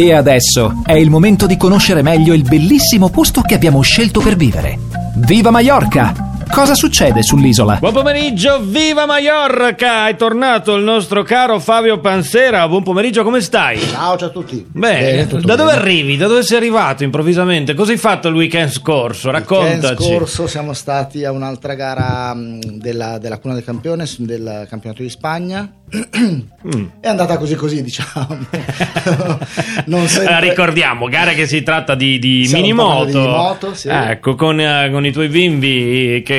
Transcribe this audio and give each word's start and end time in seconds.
E 0.00 0.12
adesso 0.12 0.80
è 0.84 0.92
il 0.92 1.10
momento 1.10 1.44
di 1.46 1.56
conoscere 1.56 2.02
meglio 2.02 2.32
il 2.32 2.42
bellissimo 2.42 3.08
posto 3.08 3.40
che 3.40 3.56
abbiamo 3.56 3.80
scelto 3.80 4.20
per 4.20 4.36
vivere. 4.36 4.78
Viva 5.16 5.50
Mallorca! 5.50 6.27
Cosa 6.50 6.74
succede 6.74 7.22
sull'isola? 7.22 7.76
Buon 7.76 7.92
pomeriggio, 7.92 8.60
viva 8.62 9.06
Mallorca! 9.06 10.08
È 10.08 10.16
tornato 10.16 10.74
il 10.74 10.82
nostro 10.82 11.22
caro 11.22 11.60
Fabio 11.60 12.00
Pansera. 12.00 12.66
Buon 12.66 12.82
pomeriggio, 12.82 13.22
come 13.22 13.40
stai? 13.40 13.78
Ciao, 13.80 14.16
ciao 14.16 14.28
a 14.28 14.30
tutti. 14.32 14.66
Bene, 14.68 15.26
da 15.26 15.54
dove 15.54 15.70
bene. 15.70 15.70
arrivi? 15.72 16.16
Da 16.16 16.26
dove 16.26 16.42
sei 16.42 16.56
arrivato 16.56 17.04
improvvisamente? 17.04 17.74
Cosa 17.74 17.92
hai 17.92 17.98
fatto 17.98 18.28
il 18.28 18.34
weekend 18.34 18.70
scorso? 18.70 19.28
Il 19.28 19.34
Raccontaci. 19.34 19.86
weekend 19.86 20.00
scorso 20.00 20.46
siamo 20.48 20.72
stati 20.72 21.24
a 21.24 21.30
un'altra 21.30 21.74
gara 21.74 22.34
mh, 22.34 22.60
della, 22.78 23.18
della 23.18 23.38
Cuna 23.38 23.54
del 23.54 23.64
Campione, 23.64 24.04
del 24.18 24.66
campionato 24.68 25.02
di 25.02 25.10
Spagna. 25.10 25.70
Mm. 26.68 26.86
È 27.00 27.08
andata 27.08 27.38
così 27.38 27.54
così, 27.54 27.82
diciamo. 27.82 28.26
non 29.86 30.06
sempre... 30.08 30.40
Ricordiamo, 30.40 31.06
gara 31.06 31.32
che 31.32 31.46
si 31.46 31.62
tratta 31.62 31.94
di, 31.94 32.18
di 32.18 32.48
minimoto. 32.52 33.04
di 33.06 33.12
minimoto, 33.16 33.74
sì. 33.74 33.88
Ecco, 33.88 34.34
con, 34.34 34.60
eh, 34.60 34.90
con 34.90 35.06
i 35.06 35.12
tuoi 35.12 35.28
bimbi 35.28 36.20
che, 36.26 36.37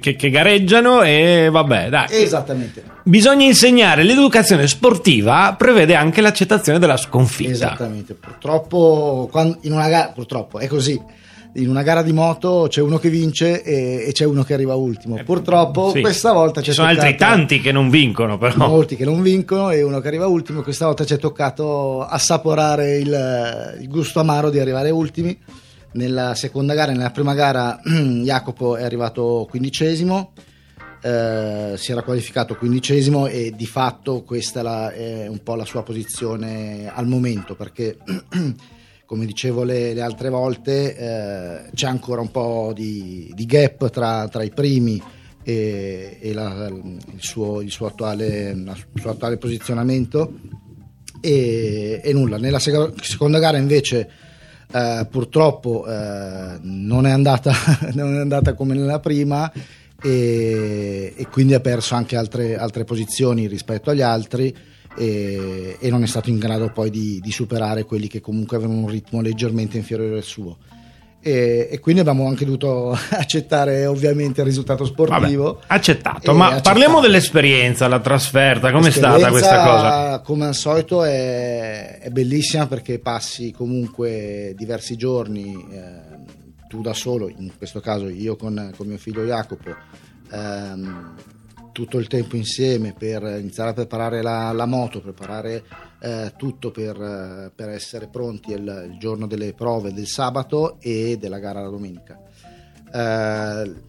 che- 0.00 0.16
che 0.16 0.30
gareggiano 0.30 1.02
e 1.02 1.48
vabbè, 1.50 1.88
dai. 1.88 2.06
Esattamente. 2.10 2.82
Bisogna 3.04 3.44
insegnare 3.46 4.02
l'educazione 4.02 4.66
sportiva, 4.68 5.54
prevede 5.58 5.94
anche 5.94 6.20
l'accettazione 6.20 6.78
della 6.78 6.96
sconfitta. 6.96 7.50
Esattamente. 7.50 8.14
Purtroppo, 8.14 9.28
quan- 9.30 9.56
in 9.62 9.72
una 9.72 9.88
gara, 9.88 10.12
purtroppo 10.14 10.58
è 10.58 10.66
così. 10.66 11.00
In 11.54 11.68
una 11.70 11.82
gara 11.82 12.02
di 12.02 12.12
moto 12.12 12.66
c'è 12.68 12.82
uno 12.82 12.98
che 12.98 13.08
vince 13.08 13.62
e, 13.62 14.04
e 14.06 14.12
c'è 14.12 14.24
uno 14.26 14.44
che 14.44 14.52
arriva 14.52 14.74
ultimo. 14.74 15.18
Purtroppo 15.24 15.88
Eh, 15.88 15.92
Sì. 15.94 16.00
questa 16.02 16.32
volta 16.32 16.60
ci 16.60 16.72
sono 16.72 16.86
altri 16.88 17.16
tanti 17.16 17.60
che 17.60 17.72
non 17.72 17.88
vincono, 17.88 18.36
però. 18.36 18.68
molti 18.68 18.94
che 18.96 19.06
non 19.06 19.22
vincono 19.22 19.70
e 19.70 19.82
uno 19.82 19.98
che 20.00 20.08
arriva 20.08 20.26
ultimo. 20.26 20.62
Questa 20.62 20.84
volta 20.84 21.04
ci 21.06 21.14
è 21.14 21.18
toccato 21.18 22.02
assaporare 22.04 22.98
il, 22.98 23.76
il 23.80 23.88
gusto 23.88 24.20
amaro 24.20 24.50
di 24.50 24.60
arrivare 24.60 24.90
ultimi. 24.90 25.36
Nella 25.92 26.34
seconda 26.34 26.74
gara, 26.74 26.92
nella 26.92 27.10
prima 27.10 27.34
gara, 27.34 27.80
Jacopo 27.84 28.76
è 28.76 28.82
arrivato 28.84 29.46
quindicesimo, 29.48 30.32
eh, 31.02 31.74
si 31.76 31.92
era 31.92 32.02
qualificato 32.02 32.56
quindicesimo 32.56 33.26
e 33.26 33.52
di 33.56 33.66
fatto 33.66 34.22
questa 34.22 34.60
è, 34.60 34.62
la- 34.62 34.92
è 34.92 35.26
un 35.28 35.42
po' 35.42 35.54
la 35.54 35.64
sua 35.64 35.82
posizione 35.82 36.90
al 36.92 37.06
momento 37.06 37.54
perché. 37.54 37.96
Come 39.08 39.24
dicevo 39.24 39.62
le, 39.64 39.94
le 39.94 40.02
altre 40.02 40.28
volte, 40.28 40.94
eh, 40.94 41.70
c'è 41.74 41.86
ancora 41.86 42.20
un 42.20 42.30
po' 42.30 42.72
di, 42.74 43.32
di 43.34 43.46
gap 43.46 43.88
tra, 43.88 44.28
tra 44.28 44.42
i 44.42 44.50
primi 44.50 45.02
e, 45.42 46.18
e 46.20 46.32
la- 46.34 46.66
il, 46.68 46.98
suo, 47.16 47.62
il 47.62 47.70
suo 47.70 47.86
attuale, 47.86 48.50
il 48.50 48.76
suo 49.00 49.08
attuale 49.12 49.38
posizionamento 49.38 50.34
e, 51.22 52.02
e 52.04 52.12
nulla 52.12 52.36
nella 52.36 52.58
sec- 52.58 53.02
seconda 53.02 53.38
gara 53.38 53.56
invece 53.56 54.10
eh, 54.70 55.06
purtroppo 55.10 55.86
eh, 55.86 56.58
non, 56.60 57.06
è 57.06 57.10
andata, 57.10 57.52
non 57.94 58.16
è 58.16 58.20
andata 58.20 58.54
come 58.54 58.74
nella 58.74 59.00
prima 59.00 59.50
e, 60.00 61.14
e 61.16 61.26
quindi 61.28 61.54
ha 61.54 61.60
perso 61.60 61.94
anche 61.94 62.16
altre, 62.16 62.56
altre 62.56 62.84
posizioni 62.84 63.46
rispetto 63.46 63.90
agli 63.90 64.02
altri 64.02 64.54
e, 64.96 65.76
e 65.78 65.90
non 65.90 66.02
è 66.02 66.06
stato 66.06 66.30
in 66.30 66.38
grado 66.38 66.70
poi 66.70 66.90
di, 66.90 67.20
di 67.20 67.30
superare 67.30 67.84
quelli 67.84 68.08
che 68.08 68.20
comunque 68.20 68.56
avevano 68.56 68.80
un 68.80 68.88
ritmo 68.88 69.20
leggermente 69.20 69.76
inferiore 69.76 70.16
al 70.16 70.22
suo 70.22 70.58
e, 71.20 71.68
e 71.70 71.80
quindi 71.80 72.00
abbiamo 72.00 72.26
anche 72.26 72.44
dovuto 72.44 72.90
accettare 73.10 73.86
ovviamente 73.86 74.40
il 74.40 74.46
risultato 74.46 74.84
sportivo 74.84 75.54
Vabbè, 75.54 75.64
accettato, 75.66 76.32
ma 76.32 76.46
accettato. 76.46 76.68
parliamo 76.68 77.00
dell'esperienza, 77.00 77.88
la 77.88 78.00
trasferta, 78.00 78.70
com'è 78.70 78.90
stata 78.90 79.28
questa 79.28 79.64
cosa? 79.64 80.20
Come 80.20 80.46
al 80.46 80.54
solito 80.54 81.04
è, 81.04 81.98
è 82.00 82.10
bellissima 82.10 82.66
perché 82.66 82.98
passi 82.98 83.52
comunque 83.52 84.54
diversi 84.56 84.96
giorni, 84.96 85.66
eh, 85.70 86.66
tu 86.68 86.82
da 86.82 86.92
solo, 86.92 87.28
in 87.28 87.50
questo 87.56 87.80
caso 87.80 88.08
io 88.08 88.36
con, 88.36 88.72
con 88.76 88.86
mio 88.86 88.98
figlio 88.98 89.24
Jacopo, 89.24 89.74
ehm, 90.30 91.14
tutto 91.78 91.98
il 91.98 92.08
tempo 92.08 92.34
insieme 92.34 92.92
per 92.92 93.22
iniziare 93.22 93.70
a 93.70 93.72
preparare 93.72 94.20
la, 94.20 94.50
la 94.50 94.66
moto, 94.66 95.00
preparare 95.00 95.62
eh, 96.00 96.32
tutto 96.36 96.72
per, 96.72 97.00
eh, 97.00 97.52
per 97.54 97.68
essere 97.68 98.08
pronti 98.08 98.50
il, 98.50 98.88
il 98.90 98.98
giorno 98.98 99.28
delle 99.28 99.54
prove 99.54 99.92
del 99.92 100.08
sabato 100.08 100.78
e 100.80 101.18
della 101.20 101.38
gara 101.38 101.62
la 101.62 101.68
domenica. 101.68 102.20
Eh, 102.92 103.86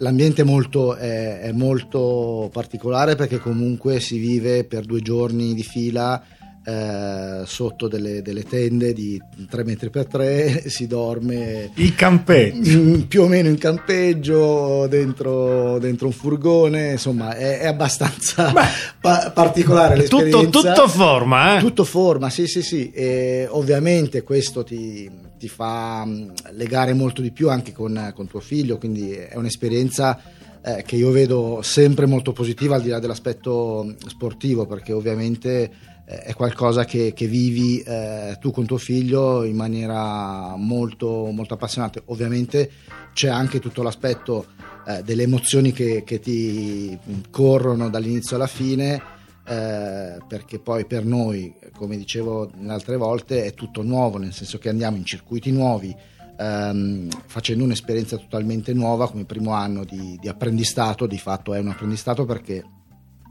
L'ambiente 0.00 0.42
molto, 0.42 0.94
è, 0.94 1.40
è 1.40 1.52
molto 1.52 2.50
particolare 2.52 3.14
perché 3.14 3.38
comunque 3.38 3.98
si 3.98 4.18
vive 4.18 4.64
per 4.64 4.84
due 4.84 5.00
giorni 5.00 5.54
di 5.54 5.62
fila 5.62 6.22
eh, 6.68 7.42
sotto 7.46 7.86
delle, 7.86 8.22
delle 8.22 8.42
tende 8.42 8.92
di 8.92 9.20
3 9.48 9.62
metri 9.62 9.88
per 9.88 10.06
3, 10.06 10.64
si 10.68 10.88
dorme 10.88 11.70
Il 11.74 11.94
campeggio. 11.94 12.70
in- 12.72 13.06
più 13.06 13.22
o 13.22 13.28
meno 13.28 13.48
in 13.48 13.56
campeggio, 13.56 14.86
dentro, 14.88 15.78
dentro 15.78 16.06
un 16.06 16.12
furgone, 16.12 16.92
insomma 16.92 17.36
è, 17.36 17.60
è 17.60 17.66
abbastanza 17.66 18.52
pa- 19.00 19.30
particolare 19.32 20.02
Tutto, 20.02 20.18
l'esperienza. 20.22 20.72
tutto 20.72 20.88
forma, 20.88 21.56
eh? 21.56 21.60
Tutto 21.60 21.84
forma, 21.84 22.30
sì, 22.30 22.46
sì, 22.48 22.62
sì. 22.62 22.90
E 22.90 23.46
ovviamente 23.48 24.22
questo 24.24 24.64
ti, 24.64 25.08
ti 25.38 25.48
fa 25.48 26.04
mh, 26.04 26.32
legare 26.52 26.94
molto 26.94 27.22
di 27.22 27.30
più 27.30 27.48
anche 27.48 27.70
con, 27.72 28.12
con 28.14 28.26
tuo 28.26 28.40
figlio, 28.40 28.76
quindi 28.78 29.12
è 29.12 29.36
un'esperienza 29.36 30.18
eh, 30.64 30.82
che 30.84 30.96
io 30.96 31.12
vedo 31.12 31.60
sempre 31.62 32.06
molto 32.06 32.32
positiva 32.32 32.74
al 32.74 32.82
di 32.82 32.88
là 32.88 32.98
dell'aspetto 32.98 33.94
sportivo, 34.08 34.66
perché 34.66 34.92
ovviamente 34.92 35.70
è 36.06 36.34
qualcosa 36.34 36.84
che, 36.84 37.12
che 37.12 37.26
vivi 37.26 37.80
eh, 37.80 38.36
tu 38.40 38.52
con 38.52 38.64
tuo 38.64 38.78
figlio 38.78 39.42
in 39.42 39.56
maniera 39.56 40.54
molto, 40.56 41.30
molto 41.32 41.54
appassionante. 41.54 42.00
Ovviamente 42.06 42.70
c'è 43.12 43.28
anche 43.28 43.58
tutto 43.58 43.82
l'aspetto 43.82 44.46
eh, 44.86 45.02
delle 45.02 45.24
emozioni 45.24 45.72
che, 45.72 46.04
che 46.04 46.20
ti 46.20 46.96
corrono 47.28 47.90
dall'inizio 47.90 48.36
alla 48.36 48.46
fine 48.46 49.14
eh, 49.48 50.18
perché 50.26 50.58
poi 50.58 50.86
per 50.86 51.04
noi, 51.04 51.54
come 51.76 51.96
dicevo 51.96 52.50
altre 52.66 52.96
volte, 52.96 53.44
è 53.44 53.54
tutto 53.54 53.82
nuovo, 53.82 54.18
nel 54.18 54.32
senso 54.32 54.58
che 54.58 54.68
andiamo 54.68 54.96
in 54.96 55.04
circuiti 55.04 55.52
nuovi, 55.52 55.94
ehm, 56.38 57.08
facendo 57.26 57.64
un'esperienza 57.64 58.16
totalmente 58.16 58.72
nuova 58.72 59.08
come 59.08 59.24
primo 59.24 59.52
anno 59.52 59.84
di, 59.84 60.18
di 60.20 60.28
apprendistato, 60.28 61.06
di 61.06 61.18
fatto 61.18 61.54
è 61.54 61.58
un 61.60 61.68
apprendistato 61.68 62.24
perché 62.24 62.64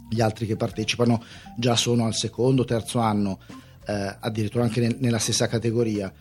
gli 0.10 0.22
altri 0.22 0.46
che 0.46 0.56
partecipano 0.56 1.24
già 1.58 1.76
sono 1.76 2.06
al 2.06 2.14
secondo, 2.16 2.64
terzo 2.66 3.00
anno, 3.00 3.40
eh, 3.88 4.16
addirittura 4.20 4.64
anche 4.64 4.80
nel- 4.82 4.98
nella 5.00 5.20
stessa 5.20 5.48
categoria, 5.48 6.12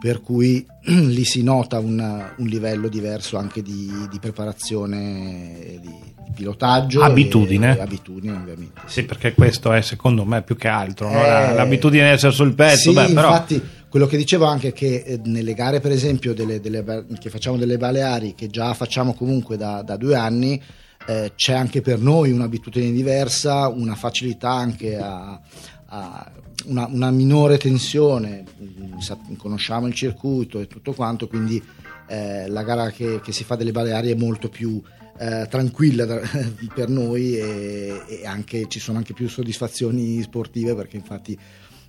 per 0.00 0.20
cui 0.20 0.66
lì 0.86 1.24
si 1.24 1.42
nota 1.42 1.78
un, 1.78 2.32
un 2.36 2.46
livello 2.46 2.88
diverso 2.88 3.36
anche 3.38 3.62
di, 3.62 3.90
di 4.10 4.18
preparazione, 4.18 5.60
e 5.74 5.80
di 5.80 6.12
pilotaggio. 6.34 7.00
e- 7.00 7.04
Abitudine. 7.04 7.76
e 7.76 7.80
abitudine 7.80 8.36
ovviamente. 8.36 8.80
Sì, 8.86 9.04
perché 9.04 9.34
questo 9.34 9.72
è 9.72 9.80
secondo 9.82 10.24
me 10.24 10.42
più 10.42 10.56
che 10.56 10.68
altro, 10.68 11.10
no? 11.10 11.22
Eh, 11.24 11.26
La- 11.28 11.52
l'abitudine 11.52 12.04
di 12.08 12.10
essere 12.14 12.32
sul 12.32 12.54
pezzo, 12.54 12.90
Sì, 12.90 12.92
beh, 12.94 13.12
però... 13.12 13.28
infatti 13.28 13.62
quello 13.88 14.06
che 14.06 14.16
dicevo 14.16 14.44
anche 14.46 14.68
è 14.68 14.72
che 14.72 15.04
eh, 15.06 15.20
nelle 15.24 15.54
gare 15.54 15.78
per 15.80 15.92
esempio 15.92 16.34
delle- 16.34 16.60
delle 16.60 17.06
che 17.20 17.30
facciamo 17.30 17.56
delle 17.56 17.76
Baleari, 17.78 18.34
che 18.34 18.48
già 18.48 18.74
facciamo 18.74 19.14
comunque 19.14 19.56
da, 19.56 19.82
da 19.82 19.96
due 19.96 20.16
anni, 20.16 20.60
eh, 21.06 21.32
c'è 21.34 21.52
anche 21.54 21.80
per 21.80 21.98
noi 21.98 22.30
un'abitudine 22.30 22.90
diversa, 22.92 23.68
una 23.68 23.94
facilità 23.94 24.50
anche 24.50 24.96
a, 24.96 25.40
a 25.86 26.32
una, 26.66 26.86
una 26.86 27.10
minore 27.10 27.58
tensione, 27.58 28.44
mm, 28.62 29.34
conosciamo 29.36 29.86
il 29.86 29.94
circuito 29.94 30.60
e 30.60 30.66
tutto 30.66 30.92
quanto, 30.92 31.26
quindi 31.28 31.62
eh, 32.06 32.48
la 32.48 32.62
gara 32.62 32.90
che, 32.90 33.20
che 33.22 33.32
si 33.32 33.44
fa 33.44 33.56
delle 33.56 33.72
Baleari 33.72 34.10
è 34.10 34.14
molto 34.14 34.48
più 34.48 34.82
eh, 35.18 35.46
tranquilla 35.48 36.04
da- 36.04 36.20
per 36.74 36.88
noi 36.88 37.36
e, 37.36 38.02
e 38.06 38.26
anche, 38.26 38.66
ci 38.68 38.80
sono 38.80 38.98
anche 38.98 39.12
più 39.12 39.28
soddisfazioni 39.28 40.20
sportive 40.22 40.74
perché 40.74 40.96
infatti 40.96 41.38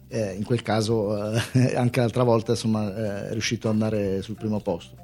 eh, 0.07 0.33
in 0.33 0.43
quel 0.43 0.61
caso 0.61 1.33
eh, 1.33 1.75
anche 1.75 1.99
l'altra 1.99 2.23
volta 2.23 2.51
insomma 2.51 2.95
eh, 2.95 3.29
è 3.29 3.31
riuscito 3.31 3.67
ad 3.67 3.73
andare 3.73 4.21
sul 4.21 4.35
primo 4.35 4.59
posto. 4.59 4.95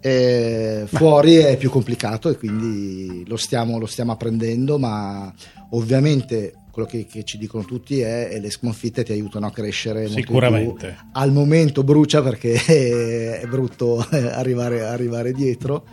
Eh, 0.00 0.84
fuori 0.86 1.36
è 1.36 1.56
più 1.56 1.70
complicato 1.70 2.28
e 2.28 2.36
quindi 2.36 3.24
lo 3.26 3.36
stiamo, 3.36 3.78
lo 3.78 3.86
stiamo 3.86 4.12
apprendendo, 4.12 4.78
ma 4.78 5.32
ovviamente 5.70 6.54
quello 6.70 6.86
che, 6.88 7.06
che 7.06 7.24
ci 7.24 7.38
dicono 7.38 7.64
tutti 7.64 8.00
è 8.00 8.28
che 8.30 8.38
le 8.38 8.50
sconfitte 8.50 9.02
ti 9.02 9.10
aiutano 9.10 9.46
a 9.46 9.50
crescere. 9.50 10.08
Sicuramente. 10.08 10.96
Al 11.12 11.32
momento 11.32 11.82
brucia 11.82 12.22
perché 12.22 12.54
è 13.40 13.46
brutto 13.48 13.98
arrivare, 14.10 14.82
arrivare 14.82 15.32
dietro, 15.32 15.84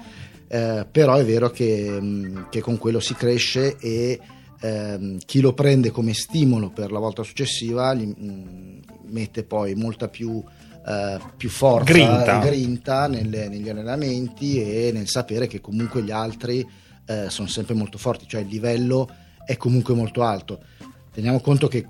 eh, 0.48 0.86
però 0.90 1.16
è 1.16 1.26
vero 1.26 1.50
che, 1.50 2.00
mh, 2.00 2.50
che 2.50 2.62
con 2.62 2.78
quello 2.78 3.00
si 3.00 3.16
cresce 3.16 3.78
e 3.80 4.20
ehm, 4.62 5.18
chi 5.26 5.42
lo 5.42 5.54
prende 5.54 5.90
come 5.90 6.14
stimolo 6.14 6.70
per 6.70 6.92
la 6.92 7.00
volta 7.00 7.24
successiva 7.24 7.94
gli, 7.96 8.06
mh, 8.06 8.80
mette 9.10 9.44
poi 9.44 9.74
molta 9.74 10.08
più, 10.08 10.44
eh, 10.88 11.18
più 11.36 11.50
forza 11.50 11.92
Grinta. 11.92 12.40
grinta 12.40 13.08
nelle- 13.08 13.50
negli 13.50 13.70
allenamenti 13.70 14.62
e 14.62 14.92
nel 14.94 15.08
sapere 15.08 15.48
che 15.48 15.60
comunque 15.60 16.04
gli 16.04 16.12
altri 16.12 16.66
eh, 17.08 17.30
sono 17.30 17.48
sempre 17.48 17.74
molto 17.74 17.98
forti, 17.98 18.28
cioè 18.28 18.42
il 18.42 18.48
livello 18.48 19.08
è 19.46 19.58
comunque 19.58 19.94
molto 19.94 20.24
alto. 20.24 20.60
Teniamo 21.12 21.40
conto 21.40 21.68
che 21.68 21.88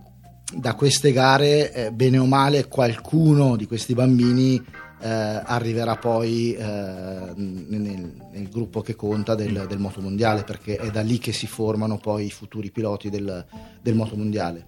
da 0.54 0.76
queste 0.76 1.12
gare, 1.12 1.74
eh, 1.74 1.92
bene 1.92 2.18
o 2.18 2.26
male, 2.26 2.68
qualcuno 2.68 3.56
di 3.56 3.66
questi 3.66 3.94
bambini 3.94 4.56
eh, 5.02 5.10
arriverà 5.10 5.96
poi 5.98 6.54
eh, 6.54 6.64
nel, 6.64 8.14
nel, 8.32 8.50
gruppo 8.50 8.82
che 8.82 8.96
conta 8.96 9.36
del, 9.36 9.66
del 9.68 9.80
motomondiale, 9.80 10.44
perché 10.44 10.78
è 10.78 10.90
da 10.90 11.02
lì 11.02 11.18
che 11.18 11.32
si 11.32 11.48
formano 11.48 11.98
poi 11.98 12.26
i 12.26 12.32
futuri 12.32 12.72
piloti 12.72 13.10
del, 13.10 13.46
del 13.82 13.96
motomondiale. 13.96 14.68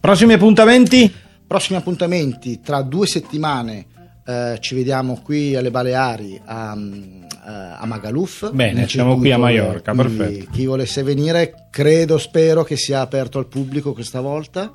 Prossimi 0.00 0.34
appuntamenti? 0.34 1.12
Prossimi 1.46 1.78
appuntamenti 1.78 2.60
tra 2.60 2.82
due 2.82 3.06
settimane. 3.06 3.86
Eh, 4.24 4.58
ci 4.60 4.74
vediamo 4.74 5.20
qui 5.22 5.54
alle 5.54 5.70
Baleari 5.70 6.40
a, 6.44 6.72
a 6.72 7.86
Magaluf. 7.86 8.50
Bene, 8.50 8.88
siamo 8.88 9.16
qui 9.16 9.30
a 9.30 9.38
Mallorca, 9.38 9.94
perfetto. 9.94 10.50
Chi 10.50 10.66
volesse 10.66 11.02
venire, 11.02 11.68
credo, 11.70 12.18
spero 12.18 12.64
che 12.64 12.76
sia 12.76 13.00
aperto 13.00 13.38
al 13.38 13.46
pubblico 13.46 13.92
questa 13.92 14.20
volta 14.20 14.72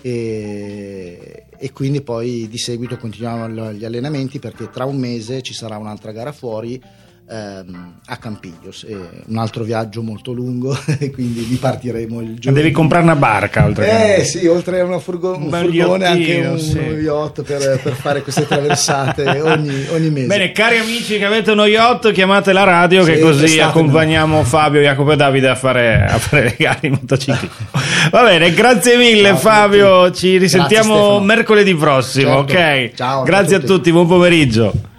e, 0.00 1.46
e, 1.58 1.72
quindi 1.72 2.02
poi 2.02 2.46
di 2.48 2.58
seguito 2.58 2.96
continuiamo 2.96 3.72
gli 3.72 3.84
allenamenti 3.84 4.38
perché 4.38 4.70
tra 4.70 4.84
un 4.84 4.96
mese 4.96 5.42
ci 5.42 5.52
sarà 5.52 5.78
un'altra 5.78 6.12
gara 6.12 6.30
fuori 6.30 6.80
ehm, 7.28 7.94
a 8.06 8.16
Campiglios, 8.16 8.86
un 9.26 9.36
altro 9.36 9.64
viaggio 9.64 10.02
molto 10.02 10.32
lungo 10.32 10.76
quindi 11.12 11.46
ripartiremo 11.48 12.20
il 12.20 12.38
giorno. 12.38 12.58
Devi 12.58 12.70
comprare 12.72 13.04
una 13.04 13.16
barca 13.16 13.64
oltre 13.64 14.18
Eh 14.18 14.24
sì, 14.24 14.46
oltre 14.46 14.80
a 14.80 14.84
una 14.84 14.98
furgo- 14.98 15.36
un, 15.36 15.50
furgone 15.50 16.04
anche 16.06 16.46
un, 16.46 16.58
sì. 16.58 16.78
yacht 16.78 17.42
per, 17.42 17.80
per, 17.82 17.92
fare 17.94 18.22
queste 18.22 18.46
traversate 18.46 19.40
ogni, 19.40 19.86
ogni, 19.90 20.10
mese. 20.10 20.26
Bene, 20.26 20.52
cari 20.52 20.78
amici 20.78 21.18
che 21.18 21.24
avete 21.24 21.50
uno 21.50 21.66
yacht, 21.66 22.12
chiamate 22.12 22.52
la 22.52 22.64
radio 22.64 23.04
sì, 23.04 23.12
che 23.12 23.18
così 23.20 23.60
accompagniamo 23.60 24.44
Fabio, 24.44 24.80
Jacopo 24.80 25.12
e 25.12 25.16
Davide 25.16 25.48
a 25.48 25.54
fare, 25.54 26.04
a 26.04 26.18
fare 26.18 26.42
le 26.44 26.54
gare 26.58 26.86
in 26.86 26.92
motocicli. 26.92 27.48
Va 28.10 28.22
bene, 28.22 28.52
grazie 28.52 28.96
mille 28.96 29.28
ciao, 29.30 29.36
Fabio, 29.36 30.10
ci 30.12 30.38
risentiamo 30.38 31.20
mercoledì 31.20 31.74
prossimo, 31.74 32.46
certo. 32.46 32.52
ok? 32.52 32.94
Ciao, 32.94 33.22
grazie 33.24 33.56
a 33.56 33.58
tutti. 33.58 33.72
a 33.72 33.74
tutti, 33.76 33.92
buon 33.92 34.06
pomeriggio. 34.06 34.94